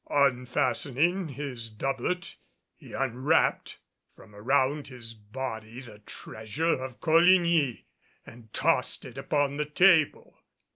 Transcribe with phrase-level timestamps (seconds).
[0.09, 2.35] Unfastening his doublet
[2.75, 3.77] he unwrapped
[4.15, 7.85] from around his body the treasure of Coligny,
[8.25, 10.39] and tossed it upon the table.